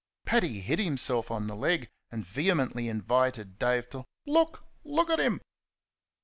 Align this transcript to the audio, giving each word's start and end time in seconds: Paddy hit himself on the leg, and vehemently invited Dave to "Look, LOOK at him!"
Paddy 0.25 0.61
hit 0.61 0.79
himself 0.79 1.29
on 1.29 1.45
the 1.45 1.55
leg, 1.55 1.87
and 2.09 2.25
vehemently 2.25 2.87
invited 2.89 3.59
Dave 3.59 3.87
to 3.91 4.03
"Look, 4.25 4.65
LOOK 4.83 5.11
at 5.11 5.19
him!" 5.19 5.39